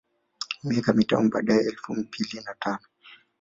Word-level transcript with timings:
Miaka 0.63 0.93
mitano 0.93 1.29
baadae 1.29 1.59
elfu 1.65 1.93
mbili 1.93 2.41
na 2.45 2.53
tano 2.59 2.85